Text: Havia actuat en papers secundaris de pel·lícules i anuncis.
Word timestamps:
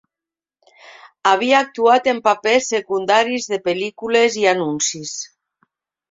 Havia 1.31 1.57
actuat 1.65 2.07
en 2.13 2.21
papers 2.27 2.69
secundaris 2.73 3.45
de 3.51 3.59
pel·lícules 3.67 4.39
i 4.45 4.47
anuncis. 4.53 5.13